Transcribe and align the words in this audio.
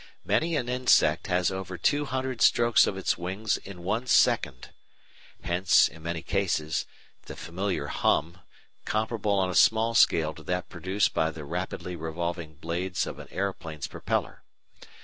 Many 0.25 0.55
an 0.55 0.67
insect 0.67 1.27
has 1.27 1.51
over 1.51 1.77
two 1.77 2.05
hundred 2.05 2.41
strokes 2.41 2.87
of 2.87 2.97
its 2.97 3.19
wings 3.19 3.57
in 3.57 3.83
one 3.83 4.07
second. 4.07 4.73
Hence, 5.43 5.87
in 5.87 6.01
many 6.01 6.23
cases, 6.23 6.87
the 7.27 7.35
familiar 7.35 7.85
hum, 7.85 8.39
comparable 8.83 9.33
on 9.37 9.51
a 9.51 9.53
small 9.53 9.93
scale 9.93 10.33
to 10.33 10.41
that 10.41 10.69
produced 10.69 11.13
by 11.13 11.29
the 11.29 11.45
rapidly 11.45 11.95
revolving 11.95 12.55
blades 12.55 13.05
of 13.05 13.19
an 13.19 13.27
aeroplane's 13.29 13.85
propeller. 13.85 14.41